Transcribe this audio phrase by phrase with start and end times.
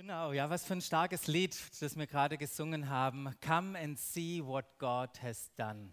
[0.00, 3.34] Genau, ja, was für ein starkes Lied, das wir gerade gesungen haben.
[3.44, 5.92] Come and see what God has done.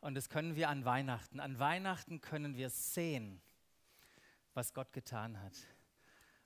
[0.00, 1.38] Und das können wir an Weihnachten.
[1.38, 3.42] An Weihnachten können wir sehen,
[4.54, 5.52] was Gott getan hat.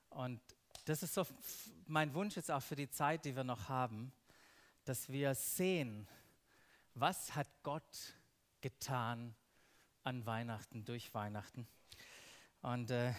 [0.09, 0.41] Und
[0.83, 1.25] das ist so
[1.87, 4.11] mein Wunsch jetzt auch für die Zeit, die wir noch haben,
[4.83, 6.09] dass wir sehen,
[6.93, 8.17] was hat Gott
[8.59, 9.33] getan
[10.03, 11.65] an Weihnachten, durch Weihnachten.
[12.61, 13.13] Und äh,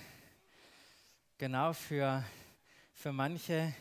[1.38, 2.22] genau für,
[3.00, 3.72] für manche,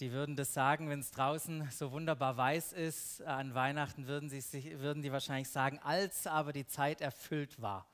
[0.00, 4.80] die würden das sagen, wenn es draußen so wunderbar weiß ist, an Weihnachten würden, sie,
[4.80, 7.86] würden die wahrscheinlich sagen, als aber die Zeit erfüllt war.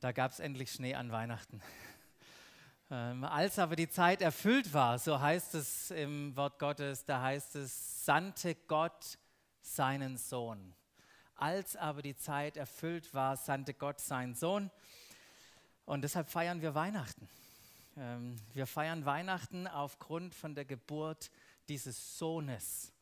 [0.00, 1.60] Da gab es endlich Schnee an Weihnachten.
[2.90, 7.56] Ähm, als aber die Zeit erfüllt war, so heißt es im Wort Gottes, da heißt
[7.56, 9.18] es, sandte Gott
[9.60, 10.74] seinen Sohn.
[11.34, 14.70] Als aber die Zeit erfüllt war, sandte Gott seinen Sohn.
[15.84, 17.28] Und deshalb feiern wir Weihnachten.
[17.98, 21.30] Ähm, wir feiern Weihnachten aufgrund von der Geburt
[21.68, 22.92] dieses Sohnes,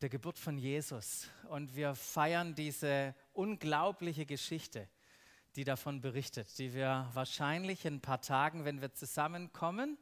[0.00, 1.28] der Geburt von Jesus.
[1.48, 4.88] Und wir feiern diese unglaubliche Geschichte
[5.56, 9.98] die davon berichtet, die wir wahrscheinlich in ein paar Tagen, wenn wir zusammenkommen,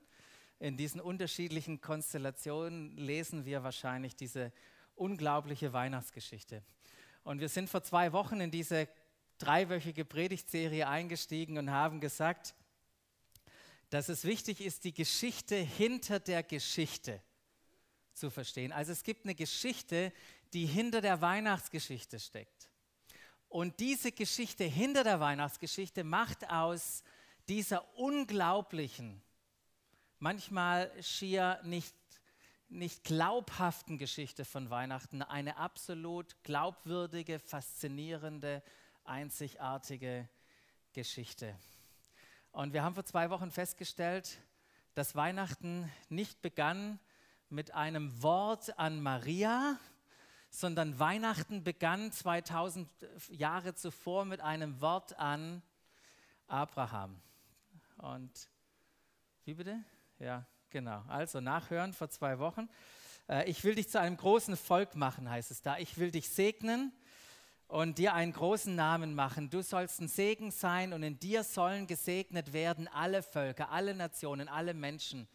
[0.59, 4.53] in diesen unterschiedlichen Konstellationen lesen wir wahrscheinlich diese
[4.95, 6.63] unglaubliche Weihnachtsgeschichte.
[7.25, 8.89] Und wir sind vor zwei Wochen in diese
[9.39, 12.55] dreiwöchige Predigtserie eingestiegen und haben gesagt,
[13.93, 17.21] dass es wichtig ist, die Geschichte hinter der Geschichte
[18.15, 18.73] zu verstehen.
[18.73, 20.15] Also es gibt eine Geschichte,
[20.55, 22.71] die hinter der Weihnachtsgeschichte steckt.
[23.51, 27.05] Und diese Geschichte hinter der Weihnachtsgeschichte macht aus
[27.51, 29.21] dieser unglaublichen,
[30.19, 31.95] manchmal schier nicht,
[32.71, 38.63] nicht glaubhaften Geschichte von Weihnachten eine absolut glaubwürdige, faszinierende,
[39.05, 40.31] einzigartige
[40.95, 41.55] Geschichte.
[42.53, 44.39] Und wir haben vor zwei Wochen festgestellt,
[44.95, 46.99] dass Weihnachten nicht begann
[47.49, 49.79] mit einem Wort an Maria,
[50.51, 52.87] sondern Weihnachten begann 2000
[53.31, 55.63] Jahre zuvor mit einem Wort an
[56.47, 57.19] Abraham.
[57.97, 58.51] Und
[59.47, 59.83] wie bitte?
[60.19, 61.03] Ja, genau.
[61.09, 62.69] Also nachhören vor zwei Wochen.
[63.31, 65.79] Äh, ich will dich zu einem großen Volk machen, heißt es da.
[65.79, 66.93] Ich will dich segnen
[67.73, 69.49] und dir einen großen Namen machen.
[69.49, 74.47] Du sollst ein Segen sein und in dir sollen gesegnet werden alle Völker, alle Nationen,
[74.47, 75.27] alle Menschen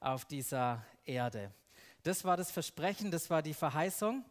[0.00, 1.54] auf dieser Erde.
[2.02, 4.24] Das war das Versprechen, das war die Verheißung.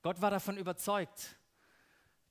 [0.00, 1.36] Gott war davon überzeugt,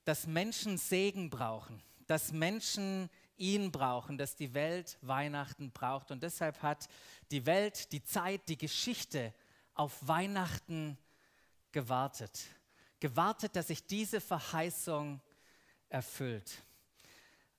[0.04, 3.08] dass Menschen Segen brauchen, dass Menschen
[3.38, 6.10] ihn brauchen, dass die Welt Weihnachten braucht.
[6.10, 6.88] Und deshalb hat
[7.30, 9.32] die Welt, die Zeit, die Geschichte
[9.76, 10.98] auf Weihnachten
[11.72, 12.48] gewartet.
[13.00, 15.22] Gewartet, dass sich diese Verheißung
[15.90, 16.64] erfüllt.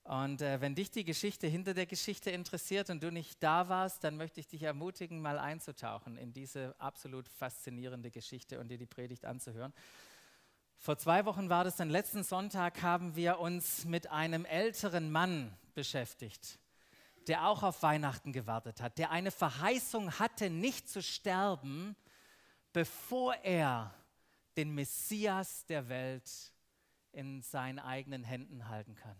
[0.07, 4.05] Und äh, wenn dich die Geschichte hinter der Geschichte interessiert und du nicht da warst,
[4.05, 8.85] dann möchte ich dich ermutigen, mal einzutauchen in diese absolut faszinierende Geschichte und dir die
[8.85, 9.73] Predigt anzuhören.
[10.77, 15.53] Vor zwei Wochen war das dann, letzten Sonntag haben wir uns mit einem älteren Mann
[15.73, 16.57] beschäftigt,
[17.27, 21.97] der auch auf Weihnachten gewartet hat, der eine Verheißung hatte, nicht zu sterben,
[22.71, 23.93] bevor er
[24.57, 26.51] den Messias der Welt
[27.11, 29.15] in seinen eigenen Händen halten kann.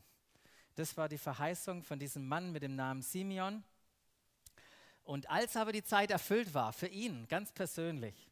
[0.76, 3.64] Das war die Verheißung von diesem Mann mit dem Namen Simeon.
[5.04, 8.30] Und als aber die Zeit erfüllt war, für ihn ganz persönlich,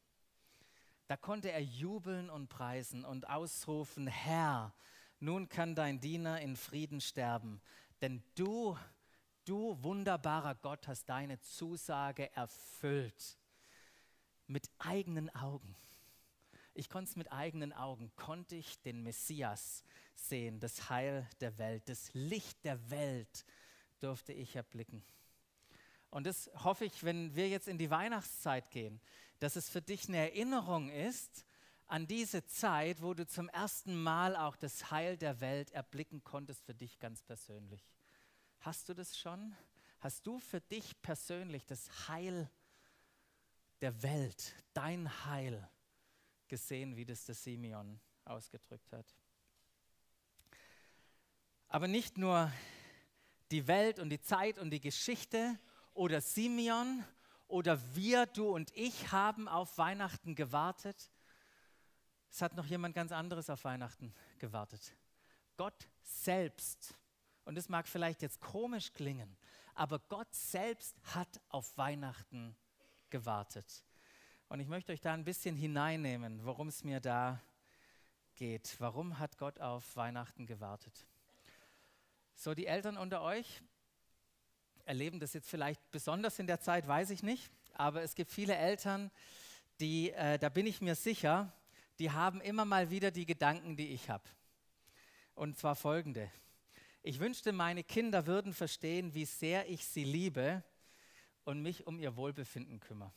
[1.07, 4.73] da konnte er jubeln und preisen und ausrufen, Herr,
[5.19, 7.61] nun kann dein Diener in Frieden sterben,
[8.01, 8.77] denn du,
[9.45, 13.37] du wunderbarer Gott, hast deine Zusage erfüllt
[14.47, 15.75] mit eigenen Augen.
[16.77, 21.87] Ich konnte es mit eigenen Augen, konnte ich den Messias sehen, das Heil der Welt,
[21.87, 23.45] das Licht der Welt
[24.01, 25.01] durfte ich erblicken.
[26.09, 28.99] Und das hoffe ich, wenn wir jetzt in die Weihnachtszeit gehen,
[29.39, 31.45] dass es für dich eine Erinnerung ist
[31.87, 36.65] an diese Zeit, wo du zum ersten Mal auch das Heil der Welt erblicken konntest,
[36.65, 37.81] für dich ganz persönlich.
[38.59, 39.55] Hast du das schon?
[40.01, 42.49] Hast du für dich persönlich das Heil
[43.79, 45.69] der Welt, dein Heil
[46.47, 49.15] gesehen, wie das der Simeon ausgedrückt hat?
[51.67, 52.51] Aber nicht nur
[53.51, 55.59] die Welt und die Zeit und die Geschichte
[55.93, 57.03] oder Simeon
[57.47, 61.11] oder wir, du und ich haben auf Weihnachten gewartet.
[62.29, 64.93] Es hat noch jemand ganz anderes auf Weihnachten gewartet.
[65.57, 66.95] Gott selbst.
[67.45, 69.37] Und es mag vielleicht jetzt komisch klingen,
[69.75, 72.57] aber Gott selbst hat auf Weihnachten
[73.09, 73.84] gewartet.
[74.47, 77.41] Und ich möchte euch da ein bisschen hineinnehmen, worum es mir da
[78.35, 78.75] geht.
[78.79, 81.07] Warum hat Gott auf Weihnachten gewartet?
[82.35, 83.61] So, die Eltern unter euch,
[84.83, 87.49] erleben das jetzt vielleicht besonders in der Zeit, weiß ich nicht.
[87.73, 89.09] Aber es gibt viele Eltern,
[89.79, 91.51] die, äh, da bin ich mir sicher,
[91.97, 94.23] die haben immer mal wieder die Gedanken, die ich habe.
[95.33, 96.31] Und zwar folgende.
[97.01, 100.63] Ich wünschte, meine Kinder würden verstehen, wie sehr ich sie liebe
[101.43, 103.11] und mich um ihr Wohlbefinden kümmere.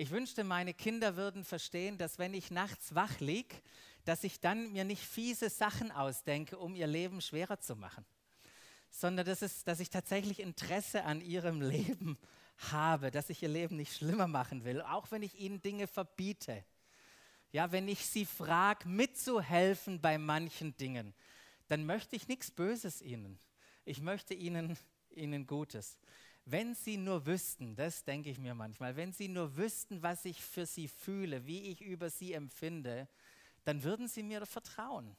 [0.00, 3.56] Ich wünschte, meine Kinder würden verstehen, dass wenn ich nachts wach liege,
[4.04, 8.04] dass ich dann mir nicht fiese Sachen ausdenke, um ihr Leben schwerer zu machen,
[8.90, 12.16] sondern dass, es, dass ich tatsächlich Interesse an ihrem Leben
[12.70, 16.64] habe, dass ich ihr Leben nicht schlimmer machen will, auch wenn ich ihnen Dinge verbiete.
[17.50, 21.12] Ja, wenn ich sie frage, mitzuhelfen bei manchen Dingen,
[21.66, 23.36] dann möchte ich nichts Böses ihnen.
[23.84, 24.78] Ich möchte ihnen,
[25.10, 25.98] ihnen Gutes.
[26.50, 30.42] Wenn sie nur wüssten, das denke ich mir manchmal, wenn sie nur wüssten, was ich
[30.42, 33.06] für sie fühle, wie ich über sie empfinde,
[33.64, 35.14] dann würden sie mir vertrauen.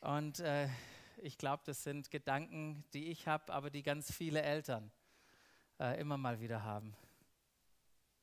[0.00, 0.68] Und äh,
[1.16, 4.92] ich glaube, das sind Gedanken, die ich habe, aber die ganz viele Eltern
[5.80, 6.94] äh, immer mal wieder haben.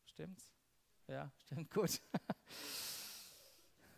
[0.05, 0.49] Stimmt's?
[1.09, 1.99] Ja, stimmt gut.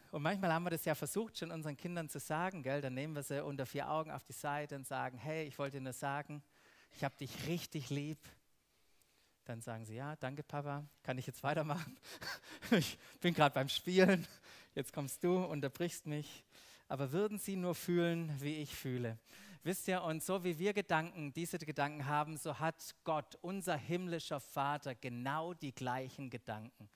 [0.10, 2.82] Und manchmal haben wir das ja versucht, schon unseren Kindern zu sagen, gell?
[2.82, 5.80] Dann nehmen wir sie unter vier Augen auf die Seite und sagen, hey, ich wollte
[5.80, 6.42] nur sagen,
[6.92, 8.20] ich habe dich richtig lieb.
[9.46, 11.98] Dann sagen sie, ja, danke Papa, kann ich jetzt weitermachen?
[12.72, 14.28] ich bin gerade beim Spielen,
[14.76, 16.44] jetzt kommst du, unterbrichst mich.
[16.90, 19.18] Aber würden sie nur fühlen, wie ich fühle?
[19.64, 24.40] Wisst ihr, und so wie wir Gedanken, diese Gedanken haben, so hat Gott, unser himmlischer
[24.40, 26.90] Vater, genau die gleichen Gedanken.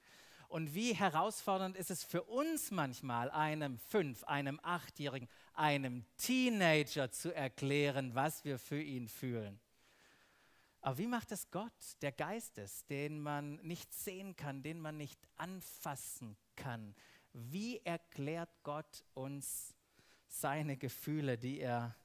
[0.47, 7.33] Und wie herausfordernd ist es für uns manchmal, einem Fünf-, einem Achtjährigen, einem Teenager zu
[7.33, 9.59] erklären, was wir für ihn fühlen.
[10.81, 14.97] Aber wie macht es Gott, der Geist ist, den man nicht sehen kann, den man
[14.97, 16.95] nicht anfassen kann?
[17.33, 19.75] Wie erklärt Gott uns
[20.27, 21.95] seine Gefühle, die er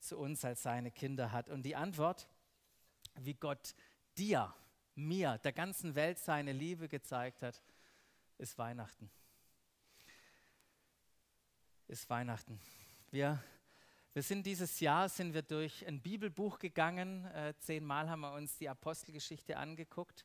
[0.00, 1.48] zu uns als seine Kinder hat?
[1.48, 2.28] Und die Antwort,
[3.14, 3.74] wie Gott
[4.18, 4.52] dir,
[4.96, 7.62] mir, der ganzen Welt seine Liebe gezeigt hat,
[8.38, 9.10] ist Weihnachten.
[11.86, 12.60] Ist Weihnachten.
[13.10, 13.42] Wir
[14.14, 17.24] wir sind dieses Jahr sind wir durch ein Bibelbuch gegangen.
[17.32, 20.24] Äh, zehnmal haben wir uns die Apostelgeschichte angeguckt,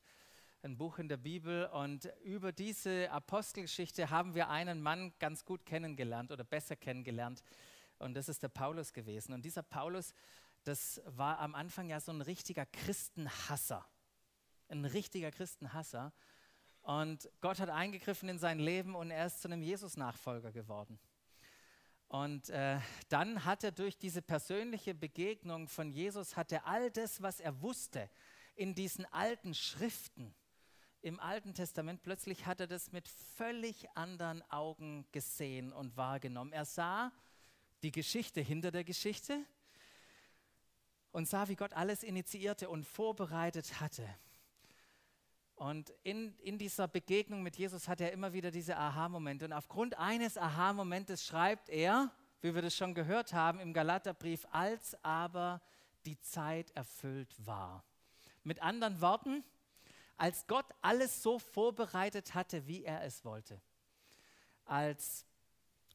[0.62, 1.66] ein Buch in der Bibel.
[1.66, 7.42] Und über diese Apostelgeschichte haben wir einen Mann ganz gut kennengelernt oder besser kennengelernt.
[7.98, 9.34] Und das ist der Paulus gewesen.
[9.34, 10.14] Und dieser Paulus,
[10.66, 13.84] das war am Anfang ja so ein richtiger Christenhasser.
[14.68, 16.14] Ein richtiger Christenhasser.
[16.84, 21.00] Und Gott hat eingegriffen in sein Leben und er ist zu einem Jesus-Nachfolger geworden.
[22.10, 22.80] Und äh,
[23.10, 27.62] dann hat er durch diese persönliche Begegnung von Jesus, hat er all das, was er
[27.62, 28.10] wusste
[28.56, 30.34] in diesen alten Schriften,
[31.02, 36.52] im Alten Testament, plötzlich hat er das mit völlig anderen Augen gesehen und wahrgenommen.
[36.52, 37.14] Er sah
[37.84, 39.46] die Geschichte hinter der Geschichte
[41.12, 44.04] und sah, wie Gott alles initiierte und vorbereitet hatte.
[45.60, 49.44] Und in, in dieser Begegnung mit Jesus hat er immer wieder diese Aha-Momente.
[49.44, 54.96] Und aufgrund eines Aha-Momentes schreibt er, wie wir das schon gehört haben im Galaterbrief, als
[55.04, 55.62] aber
[56.06, 57.84] die Zeit erfüllt war.
[58.46, 59.44] Mit anderen Worten,
[60.16, 63.60] als Gott alles so vorbereitet hatte, wie er es wollte.
[64.64, 65.26] Als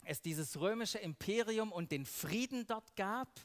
[0.03, 3.41] es dieses römische Imperium und den Frieden dort gab,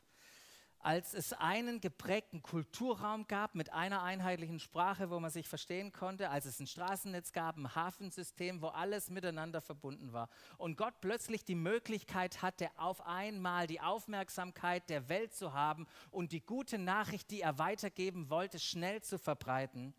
[0.81, 6.29] als es einen geprägten Kulturraum gab mit einer einheitlichen Sprache, wo man sich verstehen konnte,
[6.29, 10.29] als es ein Straßennetz gab, ein Hafensystem, wo alles miteinander verbunden war.
[10.57, 16.31] Und Gott plötzlich die Möglichkeit hatte, auf einmal die Aufmerksamkeit der Welt zu haben und
[16.31, 19.93] die gute Nachricht, die er weitergeben wollte, schnell zu verbreiten.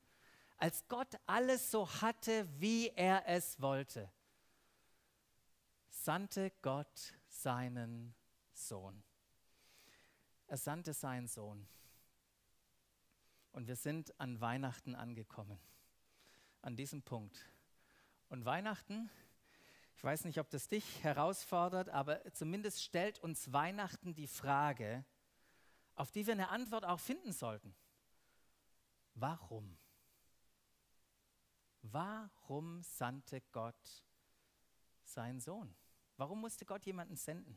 [0.57, 4.11] Als Gott alles so hatte, wie er es wollte,
[5.91, 8.15] sandte Gott seinen
[8.53, 9.03] Sohn.
[10.51, 11.65] Er sandte seinen Sohn.
[13.53, 15.61] Und wir sind an Weihnachten angekommen,
[16.61, 17.49] an diesem Punkt.
[18.31, 19.09] Und Weihnachten,
[19.95, 25.05] ich weiß nicht, ob das dich herausfordert, aber zumindest stellt uns Weihnachten die Frage,
[25.95, 27.73] auf die wir eine Antwort auch finden sollten.
[29.15, 29.79] Warum?
[31.83, 34.05] Warum sandte Gott
[35.05, 35.73] seinen Sohn?
[36.17, 37.57] Warum musste Gott jemanden senden?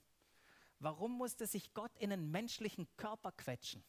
[0.84, 3.82] Warum musste sich Gott in einen menschlichen Körper quetschen?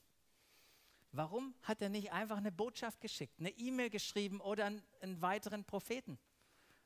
[1.11, 6.21] Warum hat er nicht einfach eine Botschaft geschickt, eine E-Mail geschrieben oder einen, weiteren Propheten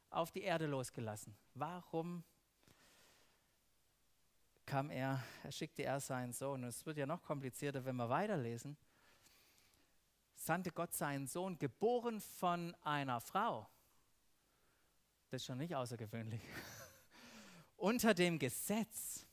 [0.09, 1.37] auf die Erde losgelassen?
[1.53, 2.25] Warum
[4.65, 6.63] kam er, er schickte er seinen Sohn?
[6.63, 8.79] Und es wird ja noch komplizierter, wenn wir weiterlesen.
[10.37, 13.69] Sandte Gott seinen Sohn, geboren von einer Frau.
[15.29, 16.41] Das ist schon nicht außergewöhnlich.
[17.77, 19.28] Unter dem Gesetz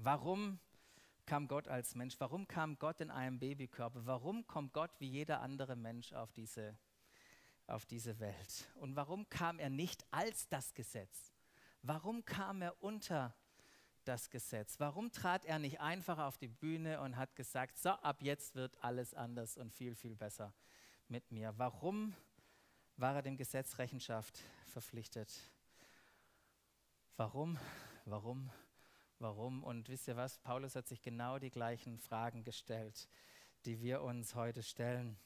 [0.00, 0.60] Warum
[1.26, 2.14] kam Gott als Mensch?
[2.20, 4.06] Warum kam Gott in einem Babykörper?
[4.06, 6.78] Warum kommt Gott wie jeder andere Mensch auf diese,
[7.66, 8.68] auf diese Welt?
[8.76, 11.32] Und warum kam er nicht als das Gesetz?
[11.82, 13.34] Warum kam er unter
[14.04, 14.78] das Gesetz?
[14.78, 18.82] Warum trat er nicht einfach auf die Bühne und hat gesagt, so, ab jetzt wird
[18.82, 20.54] alles anders und viel, viel besser
[21.08, 21.54] mit mir?
[21.58, 22.14] Warum
[22.96, 25.40] war er dem Gesetz Rechenschaft verpflichtet?
[27.16, 27.58] Warum,
[28.04, 28.48] warum,
[29.20, 29.62] warum?
[29.64, 30.38] Und wisst ihr was?
[30.38, 33.08] Paulus hat sich genau die gleichen Fragen gestellt,
[33.64, 35.18] die wir uns heute stellen.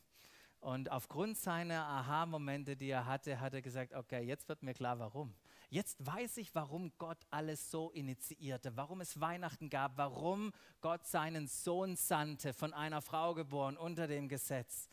[0.60, 4.98] Und aufgrund seiner Aha-Momente, die er hatte, hat er gesagt, okay, jetzt wird mir klar,
[5.00, 5.34] warum.
[5.70, 11.48] Jetzt weiß ich, warum Gott alles so initiierte, warum es Weihnachten gab, warum Gott seinen
[11.48, 14.88] Sohn sandte, von einer Frau geboren, unter dem Gesetz.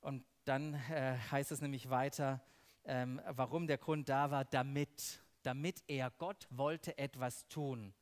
[0.00, 2.40] Und dann äh, heißt es nämlich weiter,
[2.84, 7.94] ähm, warum der Grund da war, damit, damit er, Gott wollte etwas tun.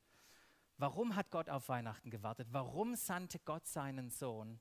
[0.79, 2.49] Warum hat Gott auf Weihnachten gewartet?
[2.51, 4.59] Warum sandte Gott seinen Sohn?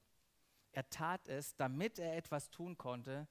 [0.73, 3.27] Er tat es, damit er etwas tun konnte,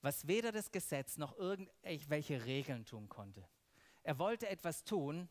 [0.00, 3.46] was weder das Gesetz noch irgendwelche Regeln tun konnte.
[4.04, 5.28] Er wollte etwas tun,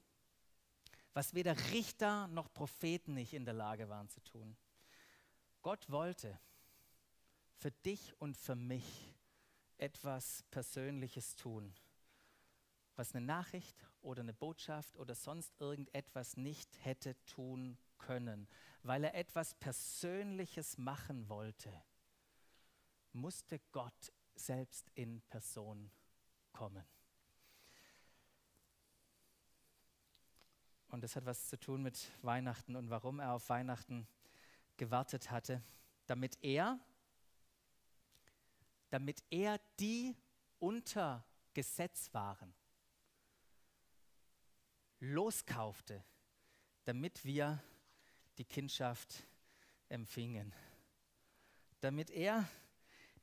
[1.14, 4.56] was weder Richter noch Propheten nicht in der Lage waren zu tun.
[5.64, 6.40] Gott wollte
[7.56, 9.16] für dich und für mich
[9.78, 11.74] etwas Persönliches tun,
[12.98, 18.48] was eine Nachricht oder eine Botschaft oder sonst irgendetwas nicht hätte tun können,
[18.84, 21.72] weil er etwas Persönliches machen wollte,
[23.14, 25.92] musste Gott selbst in Person
[26.54, 26.84] kommen.
[30.90, 34.08] Und das hat was zu tun mit Weihnachten und warum er auf Weihnachten
[34.78, 35.62] gewartet hatte,
[36.06, 36.80] damit er,
[38.90, 40.16] damit er die
[40.60, 42.54] unter Gesetz waren,
[45.00, 46.04] loskaufte,
[46.86, 47.62] damit wir
[48.38, 49.24] die Kindschaft
[49.90, 50.54] empfingen.
[51.82, 52.48] Damit er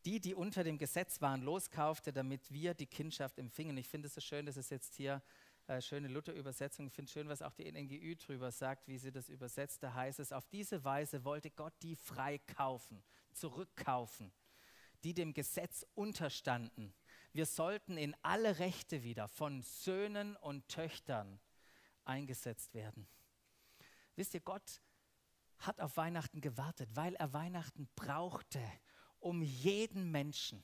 [0.04, 3.76] die, die unter dem Gesetz waren, loskaufte, damit wir die Kindschaft empfingen.
[3.78, 5.22] Ich finde es so schön, dass es jetzt hier
[5.66, 6.86] äh, schöne Luther-Übersetzung.
[6.86, 9.82] Ich finde schön, was auch die NGÜ drüber sagt, wie sie das übersetzt.
[9.82, 13.02] Da heißt es, auf diese Weise wollte Gott die freikaufen,
[13.32, 14.30] zurückkaufen,
[15.04, 16.92] die dem Gesetz unterstanden.
[17.32, 21.40] Wir sollten in alle Rechte wieder von Söhnen und Töchtern
[22.06, 23.06] eingesetzt werden.
[24.16, 24.80] Wisst ihr, Gott
[25.58, 28.60] hat auf Weihnachten gewartet, weil er Weihnachten brauchte,
[29.18, 30.62] um jeden Menschen,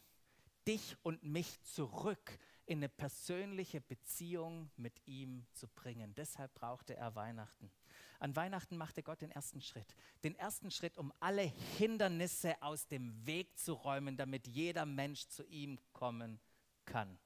[0.66, 6.14] dich und mich zurück in eine persönliche Beziehung mit ihm zu bringen.
[6.14, 7.73] Deshalb brauchte er Weihnachten.
[8.20, 9.97] An Weihnachten machte Gott den ersten Schritt.
[10.23, 11.42] Den ersten Schritt, um alle
[11.78, 16.38] Hindernisse aus dem Weg zu räumen, damit jeder Mensch zu ihm kommen
[16.85, 17.18] kann.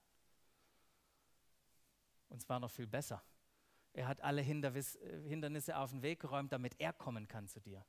[2.28, 3.23] Und zwar noch viel besser.
[3.95, 7.85] Er hat alle Hindernisse auf den Weg geräumt, damit er kommen kann zu dir.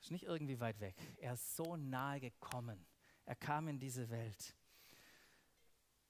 [0.00, 0.94] Ist nicht irgendwie weit weg.
[1.18, 2.86] Er ist so nahe gekommen.
[3.26, 4.54] Er kam in diese Welt.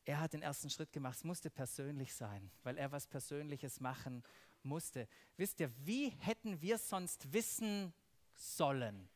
[0.04, 1.16] Er hat den ersten Schritt gemacht.
[1.16, 4.22] Es musste persönlich sein, weil er was Persönliches machen
[4.62, 5.08] musste.
[5.36, 7.94] Wisst ihr, wie hätten wir sonst wissen
[8.34, 9.08] sollen,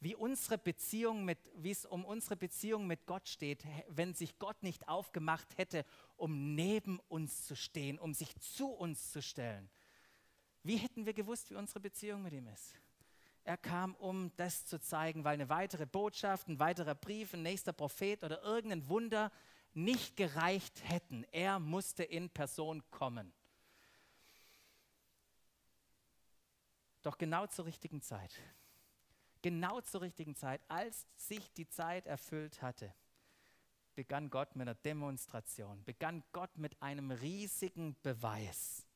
[0.00, 4.62] wie unsere Beziehung mit, wie es um unsere Beziehung mit Gott steht, wenn sich Gott
[4.62, 5.84] nicht aufgemacht hätte,
[6.16, 9.70] um neben uns zu stehen, um sich zu uns zu stellen?
[10.62, 12.74] Wie hätten wir gewusst, wie unsere Beziehung mit ihm ist?
[13.44, 17.72] Er kam, um das zu zeigen, weil eine weitere Botschaft, ein weiterer Brief, ein nächster
[17.72, 19.30] Prophet oder irgendein Wunder
[19.72, 21.24] nicht gereicht hätten.
[21.32, 23.32] Er musste in Person kommen.
[27.02, 28.34] Doch genau zur richtigen Zeit,
[29.42, 32.94] genau zur richtigen Zeit, als sich die Zeit erfüllt hatte,
[33.94, 38.86] begann Gott mit einer Demonstration, begann Gott mit einem riesigen Beweis.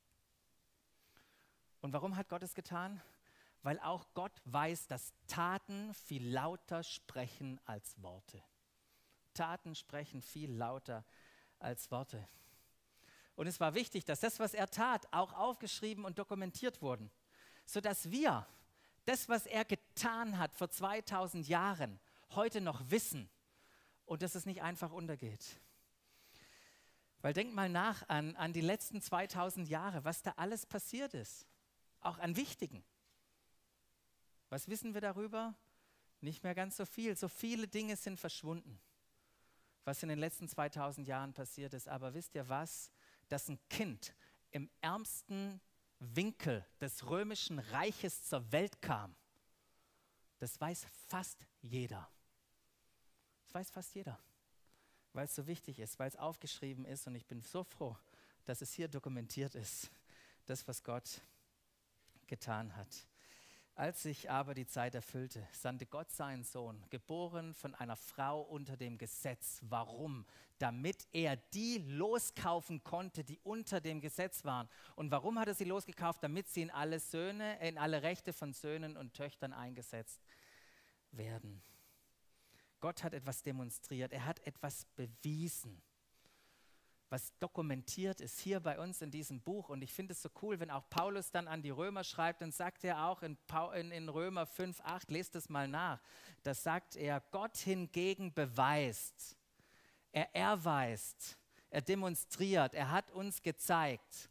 [1.80, 3.02] Und warum hat Gott es getan?
[3.64, 8.42] weil auch Gott weiß, dass Taten viel lauter sprechen als Worte.
[9.32, 11.04] Taten sprechen viel lauter
[11.58, 12.28] als Worte.
[13.36, 17.10] Und es war wichtig, dass das, was er tat, auch aufgeschrieben und dokumentiert wurden,
[17.64, 18.46] sodass wir
[19.04, 23.28] das, was er getan hat vor 2000 Jahren, heute noch wissen
[24.06, 25.60] und dass es nicht einfach untergeht.
[27.20, 31.46] Weil denk mal nach an, an die letzten 2000 Jahre, was da alles passiert ist,
[32.00, 32.84] auch an Wichtigen.
[34.50, 35.54] Was wissen wir darüber?
[36.20, 37.16] Nicht mehr ganz so viel.
[37.16, 38.78] So viele Dinge sind verschwunden,
[39.84, 41.88] was in den letzten 2000 Jahren passiert ist.
[41.88, 42.90] Aber wisst ihr was?
[43.28, 44.14] Dass ein Kind
[44.50, 45.60] im ärmsten
[46.14, 49.14] Winkel des römischen Reiches zur Welt kam,
[50.38, 52.08] das weiß fast jeder.
[53.44, 54.18] Das weiß fast jeder,
[55.12, 57.06] weil es so wichtig ist, weil es aufgeschrieben ist.
[57.06, 57.96] Und ich bin so froh,
[58.44, 59.90] dass es hier dokumentiert ist,
[60.46, 61.20] das, was Gott
[62.26, 63.06] getan hat.
[63.76, 68.76] Als sich aber die Zeit erfüllte, sandte Gott seinen Sohn, geboren von einer Frau unter
[68.76, 69.58] dem Gesetz.
[69.62, 70.26] Warum?
[70.58, 74.68] Damit er die loskaufen konnte, die unter dem Gesetz waren.
[74.94, 76.22] Und warum hat er sie losgekauft?
[76.22, 80.20] Damit sie in alle Söhne, in alle Rechte von Söhnen und Töchtern eingesetzt
[81.10, 81.60] werden.
[82.78, 85.82] Gott hat etwas demonstriert, er hat etwas bewiesen
[87.14, 89.68] was dokumentiert ist hier bei uns in diesem Buch.
[89.68, 92.50] Und ich finde es so cool, wenn auch Paulus dann an die Römer schreibt, dann
[92.50, 93.38] sagt er auch in,
[93.76, 96.00] in, in Römer 5, 8, lest es mal nach,
[96.42, 99.36] da sagt er, Gott hingegen beweist,
[100.10, 101.38] er erweist,
[101.70, 104.28] er demonstriert, er hat uns gezeigt.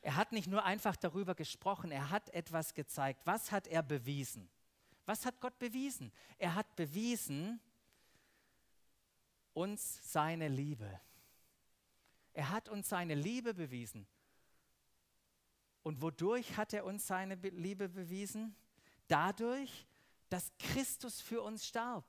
[0.00, 3.20] Er hat nicht nur einfach darüber gesprochen, er hat etwas gezeigt.
[3.24, 4.48] Was hat er bewiesen?
[5.06, 6.12] Was hat Gott bewiesen?
[6.38, 7.58] Er hat bewiesen
[9.54, 11.00] uns seine Liebe.
[12.40, 14.06] Er hat uns seine Liebe bewiesen.
[15.82, 18.56] Und wodurch hat er uns seine Liebe bewiesen?
[19.08, 19.86] Dadurch,
[20.30, 22.06] dass Christus für uns starb.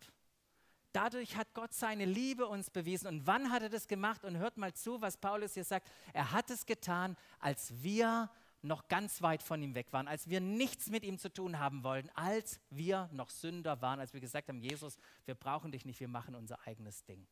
[0.93, 3.07] Dadurch hat Gott seine Liebe uns bewiesen.
[3.07, 4.23] Und wann hat er das gemacht?
[4.23, 5.91] Und hört mal zu, was Paulus hier sagt.
[6.13, 8.29] Er hat es getan, als wir
[8.61, 11.83] noch ganz weit von ihm weg waren, als wir nichts mit ihm zu tun haben
[11.83, 15.99] wollten, als wir noch Sünder waren, als wir gesagt haben, Jesus, wir brauchen dich nicht,
[15.99, 17.27] wir machen unser eigenes Ding.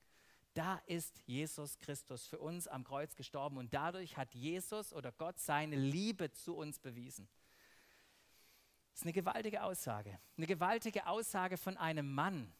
[0.53, 5.39] Da ist Jesus Christus für uns am Kreuz gestorben und dadurch hat Jesus oder Gott
[5.39, 7.27] seine Liebe zu uns bewiesen.
[8.91, 10.19] Das ist eine gewaltige Aussage.
[10.35, 12.51] Eine gewaltige Aussage von einem Mann,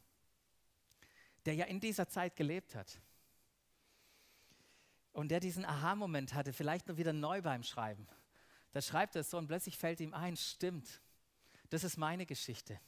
[1.46, 3.02] der ja in dieser Zeit gelebt hat.
[5.12, 8.08] Und der diesen Aha-Moment hatte, vielleicht noch wieder neu beim Schreiben.
[8.72, 11.02] Da schreibt er so und plötzlich fällt ihm ein, stimmt,
[11.70, 12.80] das ist meine Geschichte.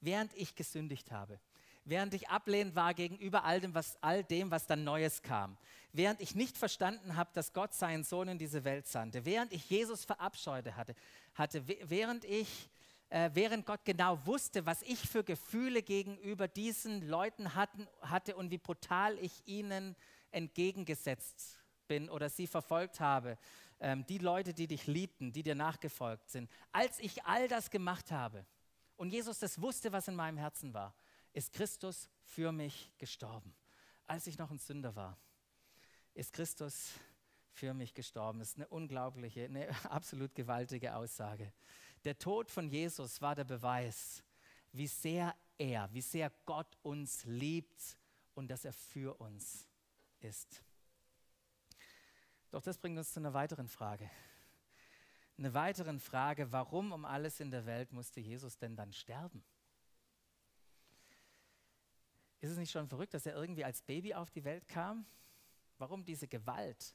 [0.00, 1.40] Während ich gesündigt habe,
[1.90, 5.58] während ich ablehnend war gegenüber all dem, was, all dem, was dann Neues kam,
[5.92, 9.68] während ich nicht verstanden habe, dass Gott seinen Sohn in diese Welt sandte, während ich
[9.68, 10.94] Jesus verabscheute hatte,
[11.34, 11.62] hatte.
[11.66, 12.70] Während ich
[13.10, 18.52] äh, während Gott genau wusste, was ich für Gefühle gegenüber diesen Leuten hatten, hatte und
[18.52, 19.96] wie brutal ich ihnen
[20.30, 23.36] entgegengesetzt bin oder sie verfolgt habe,
[23.80, 28.12] ähm, die Leute, die dich liebten, die dir nachgefolgt sind, als ich all das gemacht
[28.12, 28.46] habe
[28.96, 30.94] und Jesus das wusste, was in meinem Herzen war,
[31.32, 33.54] ist Christus für mich gestorben.
[34.06, 35.16] Als ich noch ein Sünder war,
[36.14, 36.92] ist Christus
[37.52, 38.38] für mich gestorben.
[38.38, 41.52] Das ist eine unglaubliche, eine absolut gewaltige Aussage.
[42.04, 44.24] Der Tod von Jesus war der Beweis,
[44.72, 47.96] wie sehr er, wie sehr Gott uns liebt
[48.34, 49.68] und dass er für uns
[50.20, 50.62] ist.
[52.50, 54.10] Doch das bringt uns zu einer weiteren Frage.
[55.38, 59.42] Eine weiteren Frage, warum um alles in der Welt musste Jesus denn dann sterben?
[62.40, 65.06] Ist es nicht schon verrückt, dass er irgendwie als Baby auf die Welt kam?
[65.78, 66.94] Warum diese Gewalt,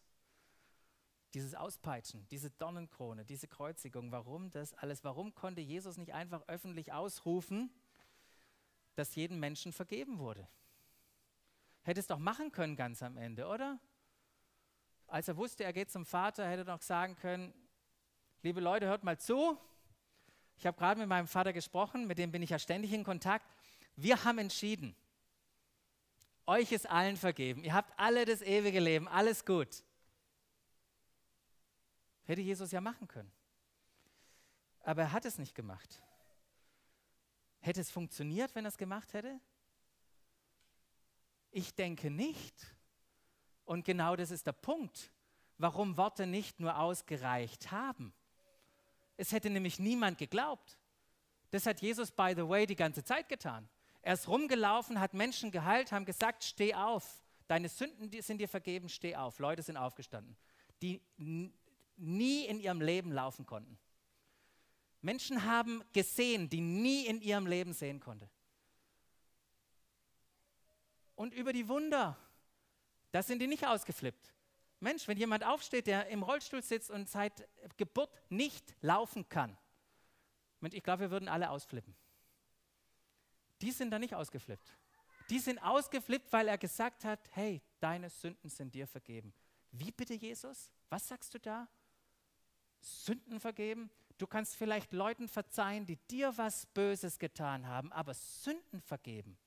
[1.33, 4.11] dieses Auspeitschen, diese Dornenkrone, diese Kreuzigung?
[4.11, 5.03] Warum das alles?
[5.03, 7.69] Warum konnte Jesus nicht einfach öffentlich ausrufen,
[8.95, 10.47] dass jedem Menschen vergeben wurde?
[11.83, 13.79] Hätte es doch machen können ganz am Ende, oder?
[15.05, 17.53] Als er wusste, er geht zum Vater, hätte er doch sagen können,
[18.41, 19.55] liebe Leute, hört mal zu.
[20.57, 23.45] Ich habe gerade mit meinem Vater gesprochen, mit dem bin ich ja ständig in Kontakt.
[23.95, 24.95] Wir haben entschieden,
[26.47, 27.63] euch ist allen vergeben.
[27.63, 29.07] Ihr habt alle das ewige Leben.
[29.07, 29.83] Alles gut.
[32.23, 33.31] Hätte Jesus ja machen können.
[34.81, 36.01] Aber er hat es nicht gemacht.
[37.59, 39.39] Hätte es funktioniert, wenn er es gemacht hätte?
[41.51, 42.75] Ich denke nicht.
[43.63, 45.11] Und genau das ist der Punkt,
[45.57, 48.13] warum Worte nicht nur ausgereicht haben.
[49.17, 50.77] Es hätte nämlich niemand geglaubt.
[51.51, 53.67] Das hat Jesus, by the way, die ganze Zeit getan.
[54.05, 57.23] Er ist rumgelaufen, hat Menschen geheilt, haben gesagt, steh auf.
[57.47, 59.39] Deine Sünden sind dir vergeben, steh auf.
[59.39, 60.37] Leute sind aufgestanden,
[60.83, 63.79] die nie in ihrem Leben laufen konnten.
[65.01, 68.29] Menschen haben gesehen, die nie in ihrem Leben sehen konnten.
[71.15, 72.15] Und über die Wunder,
[73.11, 74.35] da sind die nicht ausgeflippt.
[74.81, 79.57] Mensch, wenn jemand aufsteht, der im Rollstuhl sitzt und seit Geburt nicht laufen kann,
[80.61, 81.95] ich glaube, wir würden alle ausflippen.
[83.61, 84.75] Die sind da nicht ausgeflippt.
[85.29, 89.33] Die sind ausgeflippt, weil er gesagt hat, hey, deine Sünden sind dir vergeben.
[89.71, 90.71] Wie bitte, Jesus?
[90.89, 91.67] Was sagst du da?
[92.79, 93.89] Sünden vergeben?
[94.17, 99.37] Du kannst vielleicht Leuten verzeihen, die dir was Böses getan haben, aber Sünden vergeben.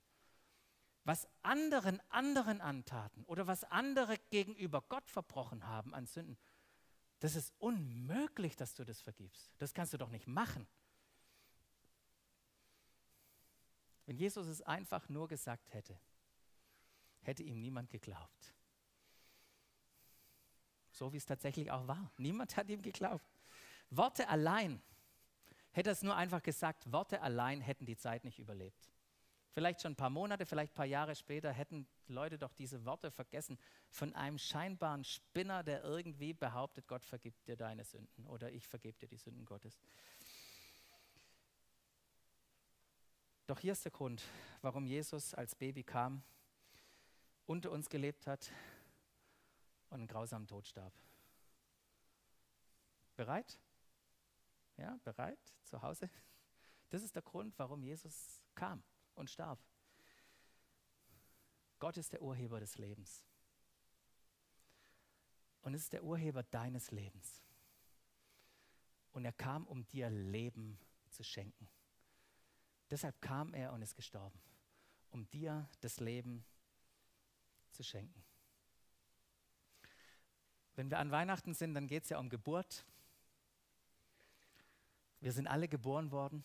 [1.04, 6.36] Was anderen anderen antaten oder was andere gegenüber Gott verbrochen haben an Sünden,
[7.20, 9.50] das ist unmöglich, dass du das vergibst.
[9.58, 10.66] Das kannst du doch nicht machen.
[14.08, 15.96] Wenn Jesus es einfach nur gesagt hätte,
[17.20, 18.54] hätte ihm niemand geglaubt.
[20.90, 22.10] So wie es tatsächlich auch war.
[22.16, 23.24] Niemand hat ihm geglaubt.
[23.90, 24.82] Worte allein
[25.78, 28.90] Hätte er es nur einfach gesagt, Worte allein hätten die Zeit nicht überlebt.
[29.52, 33.12] Vielleicht schon ein paar Monate, vielleicht ein paar Jahre später hätten Leute doch diese Worte
[33.12, 33.58] vergessen
[33.90, 38.98] von einem scheinbaren Spinner, der irgendwie behauptet, Gott vergibt dir deine Sünden oder ich vergebe
[38.98, 39.78] dir die Sünden Gottes.
[43.48, 44.22] Doch hier ist der Grund,
[44.60, 46.22] warum Jesus als Baby kam,
[47.46, 48.52] unter uns gelebt hat
[49.88, 50.92] und einen grausamen Tod starb.
[53.16, 53.58] Bereit?
[54.76, 55.38] Ja, bereit?
[55.64, 56.10] Zu Hause?
[56.90, 58.82] Das ist der Grund, warum Jesus kam
[59.14, 59.58] und starb.
[61.78, 63.24] Gott ist der Urheber des Lebens.
[65.62, 67.42] Und es ist der Urheber deines Lebens.
[69.12, 71.66] Und er kam, um dir Leben zu schenken.
[72.90, 74.38] Deshalb kam er und ist gestorben,
[75.10, 76.44] um dir das Leben
[77.70, 78.24] zu schenken.
[80.74, 82.84] Wenn wir an Weihnachten sind, dann geht es ja um Geburt.
[85.20, 86.44] Wir sind alle geboren worden,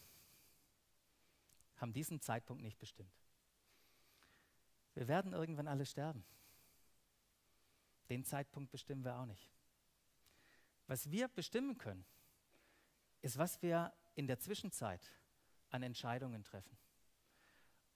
[1.78, 3.14] haben diesen Zeitpunkt nicht bestimmt.
[4.96, 6.26] Wir werden irgendwann alle sterben.
[8.10, 9.50] Den Zeitpunkt bestimmen wir auch nicht.
[10.88, 12.06] Was wir bestimmen können,
[13.22, 15.12] ist, was wir in der Zwischenzeit
[15.74, 16.78] an Entscheidungen treffen.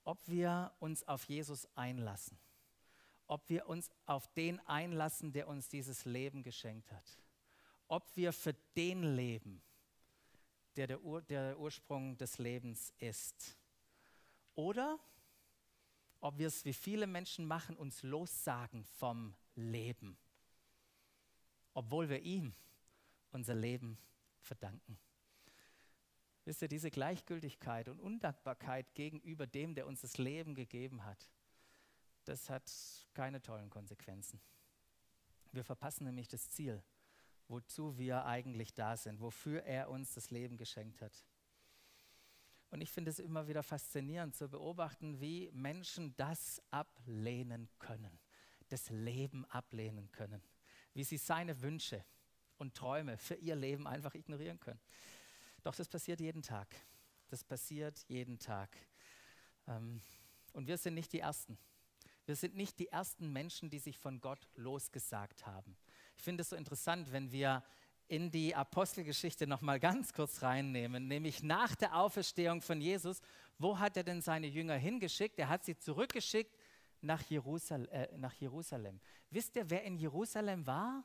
[0.04, 2.38] Ob wir uns auf Jesus einlassen,
[3.26, 7.18] ob wir uns auf den einlassen, der uns dieses Leben geschenkt hat,
[7.86, 9.62] ob wir für den leben,
[10.76, 13.56] der der, Ur, der Ursprung des Lebens ist,
[14.54, 14.98] oder
[16.20, 20.18] ob wir es wie viele Menschen machen, uns lossagen vom Leben,
[21.74, 22.54] obwohl wir ihm
[23.30, 23.98] unser Leben
[24.40, 24.98] verdanken.
[26.48, 31.28] Wisst ihr, diese Gleichgültigkeit und Undankbarkeit gegenüber dem, der uns das Leben gegeben hat,
[32.24, 32.72] das hat
[33.12, 34.40] keine tollen Konsequenzen.
[35.52, 36.82] Wir verpassen nämlich das Ziel,
[37.48, 41.22] wozu wir eigentlich da sind, wofür er uns das Leben geschenkt hat.
[42.70, 48.18] Und ich finde es immer wieder faszinierend zu beobachten, wie Menschen das ablehnen können,
[48.68, 50.40] das Leben ablehnen können,
[50.94, 52.02] wie sie seine Wünsche
[52.56, 54.80] und Träume für ihr Leben einfach ignorieren können.
[55.62, 56.68] Doch das passiert jeden Tag.
[57.28, 58.76] Das passiert jeden Tag.
[59.66, 60.00] Ähm,
[60.52, 61.58] und wir sind nicht die Ersten.
[62.26, 65.76] Wir sind nicht die ersten Menschen, die sich von Gott losgesagt haben.
[66.16, 67.64] Ich finde es so interessant, wenn wir
[68.08, 73.20] in die Apostelgeschichte noch mal ganz kurz reinnehmen, nämlich nach der Auferstehung von Jesus.
[73.58, 75.38] Wo hat er denn seine Jünger hingeschickt?
[75.38, 76.56] Er hat sie zurückgeschickt
[77.00, 79.00] nach, Jerusal äh, nach Jerusalem.
[79.30, 81.04] Wisst ihr, wer in Jerusalem war?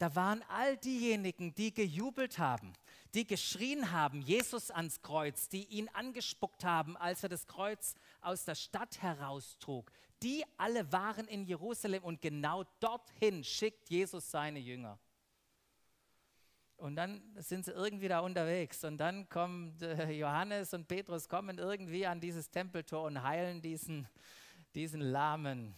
[0.00, 2.72] Da waren all diejenigen, die gejubelt haben,
[3.12, 8.46] die geschrien haben, Jesus ans Kreuz, die ihn angespuckt haben, als er das Kreuz aus
[8.46, 9.92] der Stadt heraustrug.
[10.22, 14.98] Die alle waren in Jerusalem und genau dorthin schickt Jesus seine Jünger.
[16.78, 18.82] Und dann sind sie irgendwie da unterwegs.
[18.84, 24.08] Und dann kommen äh, Johannes und Petrus kommen irgendwie an dieses Tempeltor und heilen diesen,
[24.74, 25.74] diesen Lahmen.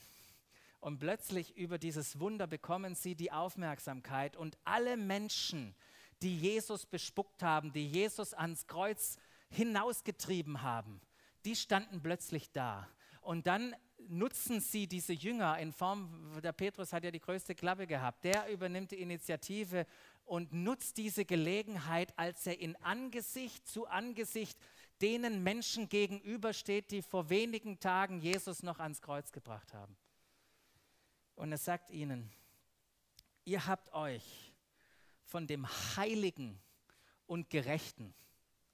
[0.83, 4.37] Und plötzlich über dieses Wunder bekommen sie die Aufmerksamkeit.
[4.37, 5.77] Und alle Menschen,
[6.23, 9.17] die Jesus bespuckt haben, die Jesus ans Kreuz
[9.49, 11.01] hinausgetrieben haben,
[11.45, 12.89] die standen plötzlich da.
[13.21, 13.77] Und dann
[14.09, 18.49] nutzen sie diese Jünger in Form, der Petrus hat ja die größte Klappe gehabt, der
[18.51, 19.87] übernimmt die Initiative
[20.25, 24.59] und nutzt diese Gelegenheit, als er in Angesicht zu Angesicht
[25.01, 29.97] denen Menschen gegenübersteht, die vor wenigen Tagen Jesus noch ans Kreuz gebracht haben.
[31.43, 32.31] Und er sagt ihnen,
[33.45, 34.55] ihr habt euch
[35.25, 36.63] von dem Heiligen
[37.27, 38.15] und Gerechten,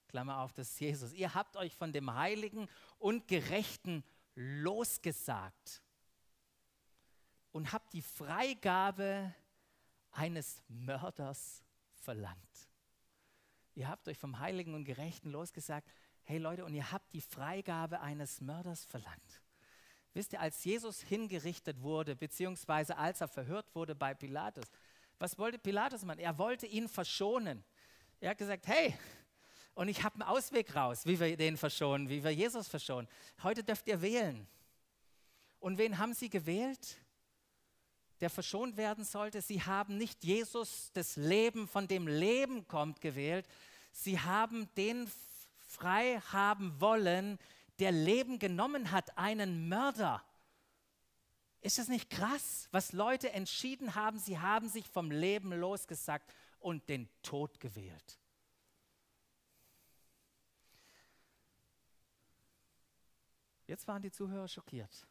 [0.07, 4.05] Klammer auf, das ist Jesus, ihr habt euch von dem Heiligen und Gerechten
[4.35, 5.83] losgesagt
[7.53, 9.35] und habt die Freigabe
[10.11, 12.69] eines Mörders verlangt.
[13.77, 15.89] Ihr habt euch vom Heiligen und Gerechten losgesagt,
[16.25, 19.41] hey Leute, und ihr habt die Freigabe eines Mörders verlangt.
[20.14, 24.64] Wisst ihr, als Jesus hingerichtet wurde, beziehungsweise als er verhört wurde bei Pilatus,
[25.18, 26.21] was wollte Pilatus machen?
[26.21, 27.64] Er wollte ihn verschonen.
[28.21, 28.94] Er hat gesagt, hey,
[29.75, 33.09] und ich habe einen Ausweg raus, wie wir den verschonen, wie wir Jesus verschonen.
[33.42, 34.47] Heute dürft ihr wählen.
[35.61, 36.99] Und wen haben sie gewählt?
[38.21, 39.40] Der verschont werden sollte.
[39.40, 43.47] Sie haben nicht Jesus, das Leben, von dem Leben kommt, gewählt.
[43.92, 45.09] Sie haben den
[45.66, 47.38] frei haben wollen,
[47.79, 50.25] der Leben genommen hat, einen Mörder.
[51.61, 54.19] Ist es nicht krass, was Leute entschieden haben?
[54.19, 58.19] Sie haben sich vom Leben losgesagt und den Tod gewählt.
[63.67, 65.07] Jetzt waren die Zuhörer schockiert.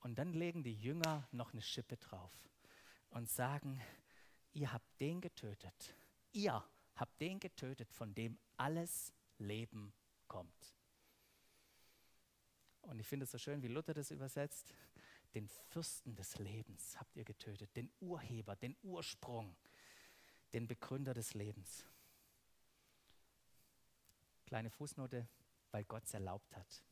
[0.00, 2.32] Und dann legen die Jünger noch eine Schippe drauf
[3.10, 3.80] und sagen,
[4.52, 5.94] ihr habt den getötet.
[6.32, 6.62] Ihr
[6.96, 9.92] habe den getötet, von dem alles Leben
[10.28, 10.74] kommt.
[12.82, 14.74] Und ich finde es so schön, wie Luther das übersetzt.
[15.34, 19.56] Den Fürsten des Lebens habt ihr getötet, den Urheber, den Ursprung,
[20.52, 21.84] den Begründer des Lebens.
[24.46, 25.26] Kleine Fußnote,
[25.70, 26.84] weil Gott es erlaubt hat.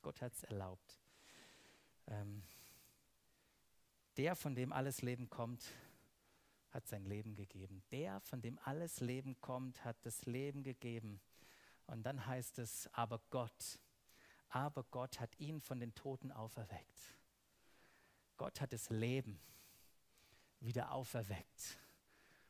[0.00, 0.98] Gott hat es erlaubt.
[2.06, 2.42] Ähm,
[4.16, 5.72] der, von dem alles Leben kommt,
[6.70, 7.82] hat sein Leben gegeben.
[7.90, 11.20] Der, von dem alles Leben kommt, hat das Leben gegeben.
[11.86, 13.78] Und dann heißt es, aber Gott,
[14.48, 17.14] aber Gott hat ihn von den Toten auferweckt.
[18.36, 19.40] Gott hat das Leben
[20.60, 21.78] wieder auferweckt.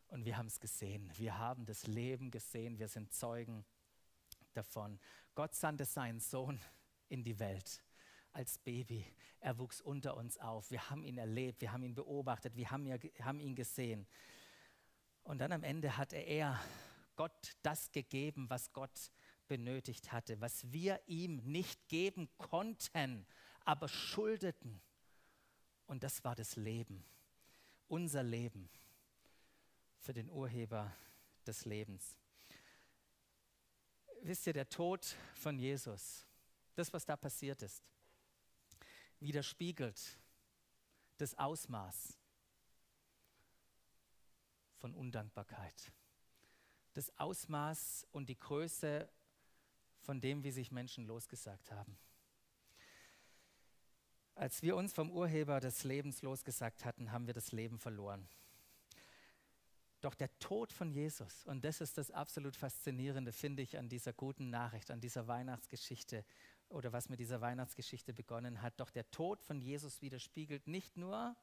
[0.09, 1.11] Und wir haben es gesehen.
[1.17, 2.79] Wir haben das Leben gesehen.
[2.79, 3.65] Wir sind Zeugen
[4.53, 4.99] davon.
[5.35, 6.61] Gott sandte seinen Sohn
[7.09, 7.83] in die Welt
[8.33, 9.05] als Baby.
[9.41, 10.71] Er wuchs unter uns auf.
[10.71, 12.87] Wir haben ihn erlebt, wir haben ihn beobachtet, wir haben,
[13.21, 14.07] haben ihn gesehen.
[15.23, 16.61] Und dann am Ende hat er
[17.17, 19.11] Gott das gegeben, was Gott
[19.49, 23.27] benötigt hatte, was wir ihm nicht geben konnten,
[23.65, 24.81] aber schuldeten.
[25.87, 27.05] Und das war das Leben,
[27.89, 28.69] unser Leben
[29.99, 30.93] für den Urheber
[31.47, 32.17] des Lebens.
[34.23, 36.27] Wisst ihr, der Tod von Jesus,
[36.75, 37.85] das, was da passiert ist,
[39.21, 40.19] widerspiegelt
[41.19, 42.19] das Ausmaß
[44.79, 45.93] von Undankbarkeit,
[46.95, 49.09] das Ausmaß und die Größe
[50.05, 51.99] von dem, wie sich Menschen losgesagt haben.
[54.37, 58.29] Als wir uns vom Urheber des Lebens losgesagt hatten, haben wir das Leben verloren.
[60.01, 64.13] Doch der Tod von Jesus, und das ist das absolut Faszinierende, finde ich, an dieser
[64.13, 66.25] guten Nachricht, an dieser Weihnachtsgeschichte
[66.69, 71.35] oder was mit dieser Weihnachtsgeschichte begonnen hat, doch der Tod von Jesus widerspiegelt nicht nur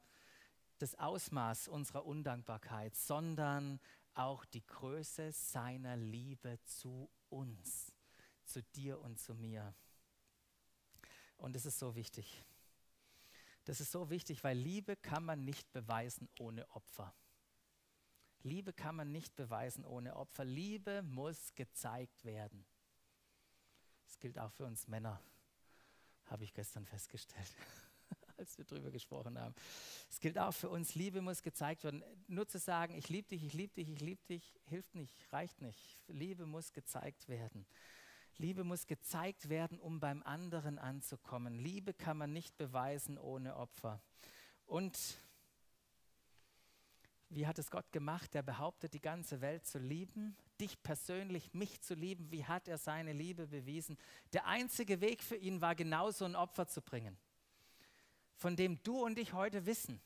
[0.78, 3.80] das Ausmaß unserer Undankbarkeit, sondern
[4.14, 7.91] auch die Größe seiner Liebe zu uns,
[8.44, 9.74] zu dir und zu mir.
[11.36, 12.44] Und das ist so wichtig.
[13.64, 17.14] Das ist so wichtig, weil Liebe kann man nicht beweisen ohne Opfer.
[18.42, 20.44] Liebe kann man nicht beweisen ohne Opfer.
[20.44, 22.64] Liebe muss gezeigt werden.
[24.04, 25.20] Das gilt auch für uns Männer,
[26.26, 27.54] habe ich gestern festgestellt,
[28.36, 29.54] als wir darüber gesprochen haben.
[30.10, 32.02] Es gilt auch für uns, Liebe muss gezeigt werden.
[32.26, 35.60] Nur zu sagen, ich liebe dich, ich liebe dich, ich liebe dich, hilft nicht, reicht
[35.60, 36.00] nicht.
[36.08, 37.64] Liebe muss gezeigt werden.
[38.38, 41.58] Liebe muss gezeigt werden, um beim anderen anzukommen.
[41.58, 44.00] Liebe kann man nicht beweisen ohne Opfer.
[44.66, 44.98] Und
[47.34, 48.34] wie hat es Gott gemacht?
[48.34, 52.30] Er behauptet, die ganze Welt zu lieben, dich persönlich, mich zu lieben.
[52.30, 53.96] Wie hat er seine Liebe bewiesen?
[54.32, 57.16] Der einzige Weg für ihn war, genauso ein Opfer zu bringen,
[58.36, 60.00] von dem du und ich heute wissen.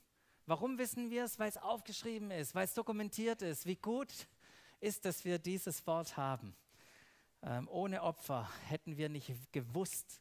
[0.46, 1.40] Warum wissen wir es?
[1.40, 3.66] Weil es aufgeschrieben ist, weil es dokumentiert ist.
[3.66, 4.28] Wie gut
[4.78, 6.54] ist, dass wir dieses Wort haben.
[7.46, 10.20] Ähm, ohne Opfer hätten wir nicht gewusst,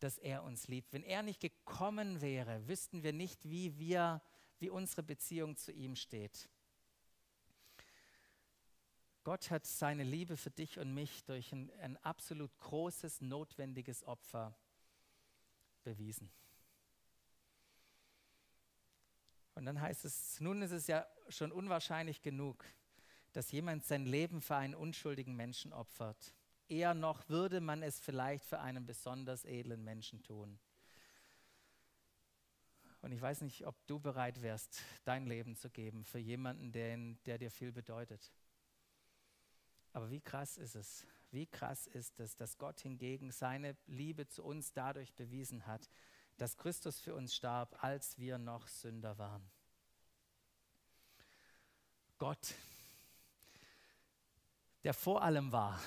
[0.00, 0.92] dass er uns liebt.
[0.92, 4.20] Wenn er nicht gekommen wäre, wüssten wir nicht, wie wir
[4.58, 6.48] wie unsere Beziehung zu ihm steht.
[9.22, 14.56] Gott hat seine Liebe für dich und mich durch ein, ein absolut großes, notwendiges Opfer
[15.82, 16.30] bewiesen.
[19.54, 22.64] Und dann heißt es, nun ist es ja schon unwahrscheinlich genug,
[23.32, 26.34] dass jemand sein Leben für einen unschuldigen Menschen opfert.
[26.68, 30.58] Eher noch würde man es vielleicht für einen besonders edlen Menschen tun.
[33.02, 36.96] Und ich weiß nicht, ob du bereit wärst, dein Leben zu geben für jemanden, der,
[37.26, 38.32] der dir viel bedeutet.
[39.92, 44.42] Aber wie krass ist es, wie krass ist es, dass Gott hingegen seine Liebe zu
[44.42, 45.90] uns dadurch bewiesen hat,
[46.38, 49.50] dass Christus für uns starb, als wir noch Sünder waren.
[52.16, 52.54] Gott,
[54.82, 55.78] der vor allem war,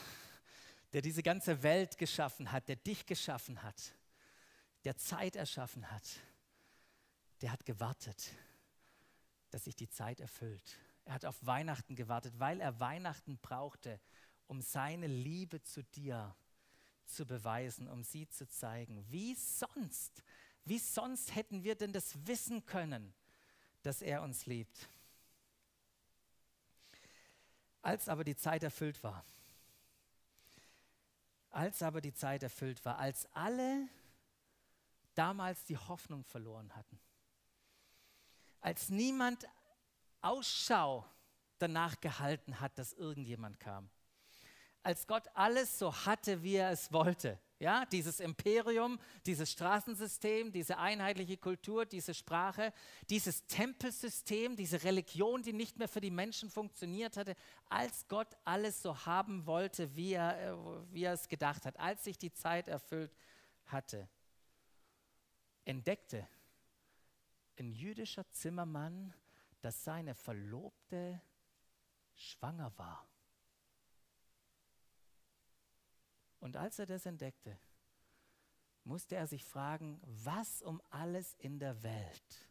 [0.97, 3.93] der diese ganze Welt geschaffen hat, der dich geschaffen hat,
[4.83, 6.01] der Zeit erschaffen hat,
[7.41, 8.31] der hat gewartet,
[9.51, 10.79] dass sich die Zeit erfüllt.
[11.05, 13.99] Er hat auf Weihnachten gewartet, weil er Weihnachten brauchte,
[14.47, 16.35] um seine Liebe zu dir
[17.05, 19.05] zu beweisen, um sie zu zeigen.
[19.11, 20.23] Wie sonst?
[20.65, 23.13] Wie sonst hätten wir denn das wissen können,
[23.83, 24.89] dass er uns liebt?
[27.83, 29.23] Als aber die Zeit erfüllt war,
[31.49, 33.87] als aber die Zeit erfüllt war, als alle
[35.15, 36.99] damals die Hoffnung verloren hatten,
[38.61, 39.47] als niemand
[40.21, 41.05] Ausschau
[41.57, 43.89] danach gehalten hat, dass irgendjemand kam.
[44.87, 47.37] Als Gott alles so hatte, wie er es wollte.
[47.59, 52.71] Ja, dieses Imperium, dieses Straßensystem, diese einheitliche Kultur, diese Sprache,
[53.09, 57.35] dieses Tempelsystem, diese Religion, die nicht mehr für die Menschen funktioniert hatte,
[57.67, 60.55] als Gott alles so haben wollte, wie er, äh,
[60.93, 63.13] wie er es gedacht hat, als sich die Zeit erfüllt
[63.65, 64.07] hatte,
[65.65, 66.25] entdeckte
[67.59, 69.13] ein jüdischer Zimmermann,
[69.59, 71.21] dass seine Verlobte
[72.13, 73.05] schwanger war.
[76.39, 77.57] Und als er das entdeckte,
[78.83, 82.49] musste er sich fragen, was um alles in der Welt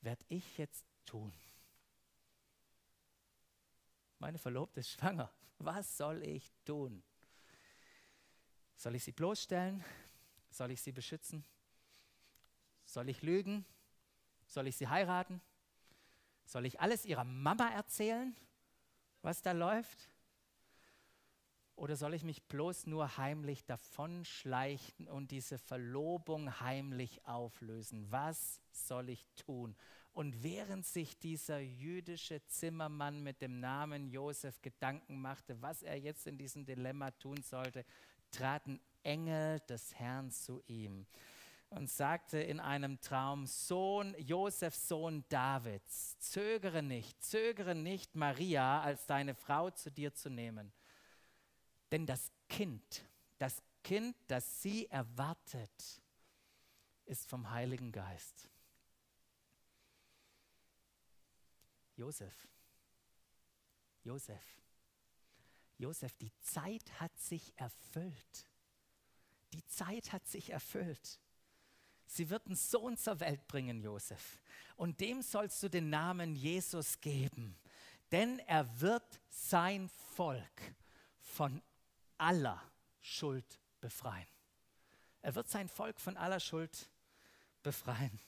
[0.00, 1.32] werde ich jetzt tun?
[4.18, 5.30] Meine Verlobte ist schwanger.
[5.58, 7.02] Was soll ich tun?
[8.76, 9.84] Soll ich sie bloßstellen?
[10.50, 11.44] Soll ich sie beschützen?
[12.86, 13.64] Soll ich lügen?
[14.46, 15.40] Soll ich sie heiraten?
[16.44, 18.34] Soll ich alles ihrer Mama erzählen,
[19.22, 20.09] was da läuft?
[21.80, 28.06] Oder soll ich mich bloß nur heimlich davonschleichen und diese Verlobung heimlich auflösen?
[28.10, 29.74] Was soll ich tun?
[30.12, 36.26] Und während sich dieser jüdische Zimmermann mit dem Namen Josef Gedanken machte, was er jetzt
[36.26, 37.86] in diesem Dilemma tun sollte,
[38.30, 41.06] traten Engel des Herrn zu ihm
[41.70, 49.06] und sagte in einem Traum, Sohn, Josef, Sohn Davids, zögere nicht, zögere nicht, Maria als
[49.06, 50.74] deine Frau zu dir zu nehmen
[51.90, 53.04] denn das Kind,
[53.38, 56.02] das Kind, das sie erwartet,
[57.06, 58.48] ist vom Heiligen Geist.
[61.96, 62.48] Josef,
[64.04, 64.42] Josef,
[65.78, 68.46] Josef, die Zeit hat sich erfüllt.
[69.52, 71.18] Die Zeit hat sich erfüllt.
[72.06, 74.40] Sie wird einen Sohn zur Welt bringen, Josef.
[74.76, 77.56] Und dem sollst du den Namen Jesus geben.
[78.10, 80.74] Denn er wird sein Volk
[81.20, 81.62] von
[82.20, 82.62] aller
[83.00, 84.26] Schuld befreien.
[85.22, 86.90] Er wird sein Volk von aller Schuld
[87.62, 88.18] befreien.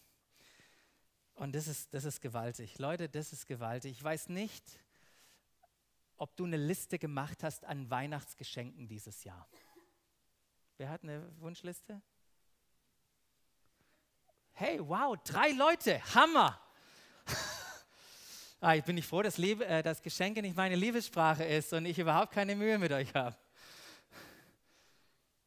[1.35, 2.78] Und das ist, das ist gewaltig.
[2.78, 3.92] Leute, das ist gewaltig.
[3.92, 4.64] Ich weiß nicht,
[6.16, 9.48] ob du eine Liste gemacht hast an Weihnachtsgeschenken dieses Jahr.
[10.76, 12.00] Wer hat eine Wunschliste?
[14.52, 16.61] Hey, wow, drei Leute, Hammer!
[18.61, 21.87] ah, ich bin nicht froh, dass, Liebe, äh, dass Geschenke nicht meine Liebessprache ist und
[21.87, 23.37] ich überhaupt keine Mühe mit euch habe.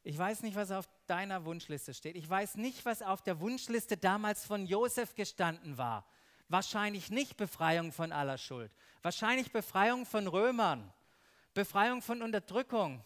[0.06, 2.14] Ich weiß nicht, was auf deiner Wunschliste steht.
[2.14, 6.06] Ich weiß nicht, was auf der Wunschliste damals von Josef gestanden war.
[6.48, 8.70] Wahrscheinlich nicht Befreiung von aller Schuld.
[9.02, 10.92] Wahrscheinlich Befreiung von Römern,
[11.54, 13.04] Befreiung von Unterdrückung,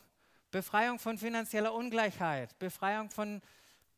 [0.51, 3.41] Befreiung von finanzieller Ungleichheit, Befreiung von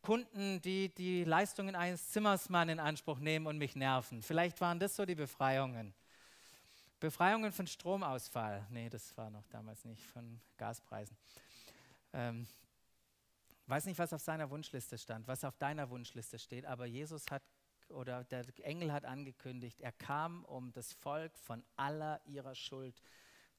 [0.00, 4.22] Kunden, die die Leistungen eines Zimmersmanns in Anspruch nehmen und mich nerven.
[4.22, 5.92] Vielleicht waren das so die Befreiungen.
[7.00, 8.64] Befreiungen von Stromausfall.
[8.70, 11.16] Nee, das war noch damals nicht, von Gaspreisen.
[12.12, 12.46] Ähm,
[13.66, 17.42] weiß nicht, was auf seiner Wunschliste stand, was auf deiner Wunschliste steht, aber Jesus hat
[17.88, 23.00] oder der Engel hat angekündigt, er kam, um das Volk von aller ihrer Schuld